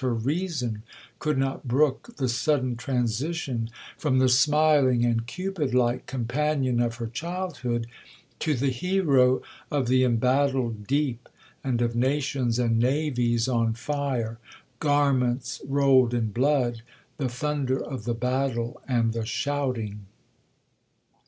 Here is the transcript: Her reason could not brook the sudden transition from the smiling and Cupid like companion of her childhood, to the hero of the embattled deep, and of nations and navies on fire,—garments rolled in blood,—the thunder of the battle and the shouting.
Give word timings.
Her 0.00 0.14
reason 0.14 0.84
could 1.18 1.36
not 1.38 1.66
brook 1.66 2.14
the 2.18 2.28
sudden 2.28 2.76
transition 2.76 3.68
from 3.96 4.20
the 4.20 4.28
smiling 4.28 5.04
and 5.04 5.26
Cupid 5.26 5.74
like 5.74 6.06
companion 6.06 6.78
of 6.78 6.94
her 6.98 7.08
childhood, 7.08 7.88
to 8.38 8.54
the 8.54 8.68
hero 8.70 9.42
of 9.72 9.88
the 9.88 10.04
embattled 10.04 10.86
deep, 10.86 11.28
and 11.64 11.82
of 11.82 11.96
nations 11.96 12.60
and 12.60 12.78
navies 12.78 13.48
on 13.48 13.72
fire,—garments 13.72 15.62
rolled 15.66 16.14
in 16.14 16.30
blood,—the 16.30 17.28
thunder 17.28 17.82
of 17.82 18.04
the 18.04 18.14
battle 18.14 18.80
and 18.86 19.12
the 19.12 19.26
shouting. 19.26 20.06